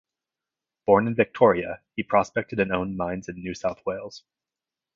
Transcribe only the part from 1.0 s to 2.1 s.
in Victoria, he